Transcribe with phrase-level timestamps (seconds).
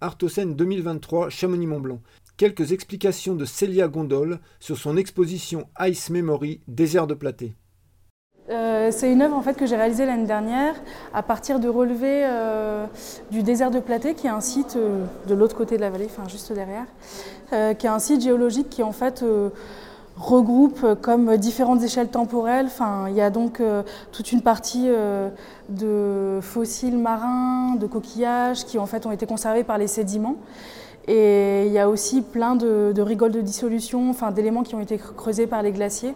[0.00, 2.00] Artocène 2023 Chamonix-Mont-Blanc.
[2.36, 7.54] Quelques explications de Célia Gondol sur son exposition Ice Memory Désert de Platé.
[8.48, 10.74] Euh, c'est une œuvre en fait, que j'ai réalisée l'année dernière
[11.14, 12.86] à partir de relevés euh,
[13.30, 16.06] du désert de Platé, qui est un site euh, de l'autre côté de la vallée,
[16.06, 16.86] enfin juste derrière,
[17.50, 19.24] qui est un site géologique qui en fait
[20.20, 22.66] regroupe comme différentes échelles temporelles.
[22.66, 23.62] Enfin, il y a donc
[24.12, 24.88] toute une partie
[25.68, 30.36] de fossiles marins, de coquillages qui en fait ont été conservés par les sédiments.
[31.08, 34.80] Et il y a aussi plein de, de rigoles de dissolution, enfin, d'éléments qui ont
[34.80, 36.14] été creusés par les glaciers.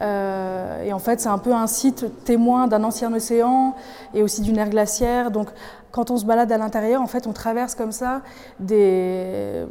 [0.00, 3.74] Euh, et en fait, c'est un peu un site témoin d'un ancien océan
[4.14, 5.30] et aussi d'une ère glaciaire.
[5.30, 5.48] Donc,
[5.90, 8.22] quand on se balade à l'intérieur, en fait, on traverse comme ça
[8.60, 9.64] des,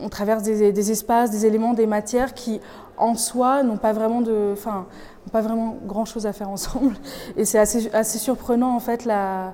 [0.00, 2.60] on traverse des, espaces, des éléments, des matières qui,
[2.96, 4.86] en soi, n'ont pas vraiment de, enfin,
[5.30, 6.96] pas vraiment grand chose à faire ensemble.
[7.36, 9.52] Et c'est assez, assez surprenant, en fait, la,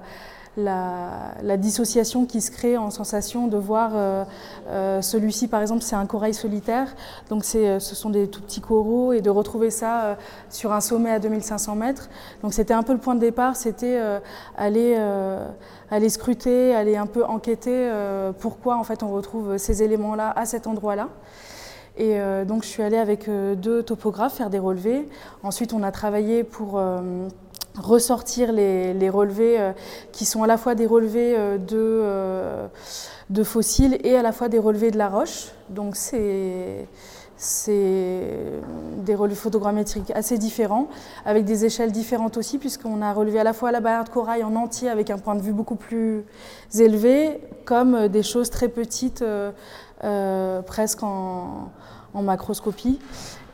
[0.57, 4.25] la, dissociation qui se crée en sensation de voir euh,
[4.69, 6.95] euh, celui-ci, par exemple, c'est un corail solitaire,
[7.29, 10.17] donc euh, ce sont des tout petits coraux, et de retrouver ça
[10.51, 12.09] sur un sommet à 2500 mètres.
[12.43, 13.99] Donc c'était un peu le point de départ, c'était
[14.57, 14.97] aller,
[15.91, 17.91] aller scruter, aller un peu enquêter
[18.39, 21.09] pourquoi en fait on retrouve ces éléments-là à cet endroit-là.
[21.97, 25.09] Et donc je suis allée avec deux topographes faire des relevés.
[25.43, 26.81] Ensuite on a travaillé pour
[27.77, 29.73] ressortir les, relevés euh,
[30.13, 32.67] qui sont à la fois des relevés euh, de, euh,
[33.31, 35.49] de, fossiles et à la fois des relevés de la roche.
[35.71, 36.87] Donc c'est
[38.99, 40.89] des relevés photogrammétriques assez différents,
[41.27, 44.45] avec des échelles différentes aussi, puisqu'on a relevé à la fois la barrière de corail
[44.45, 46.25] en entier avec un point de vue beaucoup plus
[46.79, 49.25] élevé, comme des choses très petites,
[50.67, 51.71] presque en,
[52.15, 52.99] en macroscopie.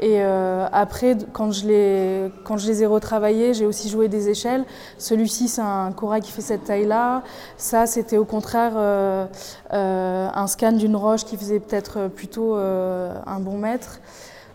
[0.00, 4.30] Et euh, après, quand je, les, quand je les ai retravaillés, j'ai aussi joué des
[4.30, 4.64] échelles.
[4.96, 7.22] Celui-ci, c'est un corail qui fait cette taille-là.
[7.58, 9.26] Ça, c'était au contraire euh,
[9.74, 14.00] euh, un scan d'une roche qui faisait peut-être plutôt un bon mètre.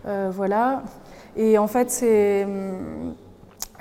[0.06, 0.82] voilà.
[1.36, 2.48] Et en fait, c'est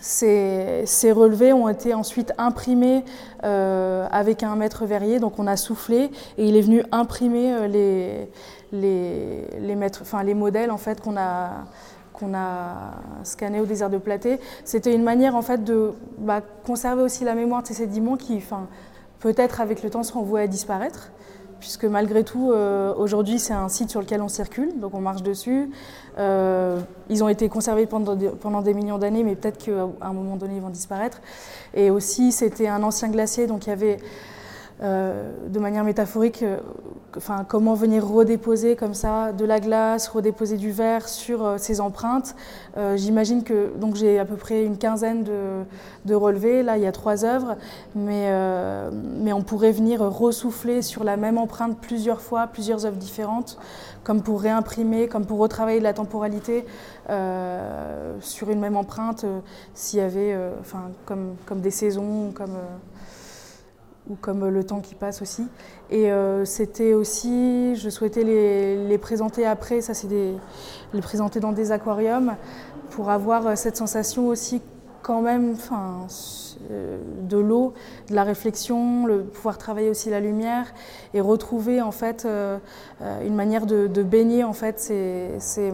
[0.04, 3.04] ces, relevés ont été ensuite imprimés
[3.42, 7.66] euh, avec un mètre verrier, donc on a soufflé et il est venu imprimer euh,
[7.66, 8.28] les,
[8.72, 11.64] les, modèles en fait, qu'on a,
[12.34, 12.74] a
[13.22, 14.40] scannés au désert de Platé.
[14.64, 18.42] C'était une manière en fait de bah, conserver aussi la mémoire de ces sédiments qui,
[19.20, 21.12] peut-être avec le temps, seront voués à disparaître
[21.60, 25.22] puisque malgré tout, euh, aujourd'hui, c'est un site sur lequel on circule, donc on marche
[25.22, 25.70] dessus.
[26.18, 30.12] Euh, ils ont été conservés pendant des, pendant des millions d'années, mais peut-être qu'à un
[30.12, 31.20] moment donné, ils vont disparaître.
[31.74, 33.98] Et aussi, c'était un ancien glacier, donc il y avait
[34.80, 36.58] de manière métaphorique, euh,
[37.48, 42.34] comment venir redéposer comme ça de la glace, redéposer du verre sur euh, ces empreintes.
[42.96, 46.62] J'imagine que donc j'ai à peu près une quinzaine de, relevés.
[46.62, 47.56] Là, il y a trois œuvres,
[47.94, 48.32] mais,
[49.32, 53.58] on pourrait venir ressouffler sur la même empreinte plusieurs fois, plusieurs œuvres différentes,
[54.02, 56.64] comme pour réimprimer, comme pour retravailler de la temporalité
[58.20, 59.24] sur une même empreinte,
[59.74, 60.36] s'il y avait,
[61.06, 62.56] comme des saisons, comme
[64.08, 65.46] ou comme le temps qui passe aussi.
[65.90, 71.72] Et euh, c'était aussi, je souhaitais les, présenter après, ça c'est les présenter dans des
[71.72, 72.36] aquariums
[72.90, 74.62] pour avoir euh, cette sensation aussi
[75.02, 76.06] quand même enfin,
[76.70, 77.74] euh, de l'eau,
[78.08, 80.72] de la réflexion, le, pouvoir travailler aussi la lumière
[81.12, 82.26] et retrouver en fait
[83.22, 85.70] une manière de, baigner en fait ces,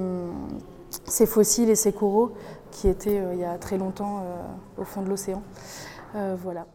[1.26, 2.32] fossiles et ces coraux
[2.72, 4.24] qui étaient il y a très longtemps
[4.78, 5.42] au fond de l'océan.
[6.42, 6.66] voilà.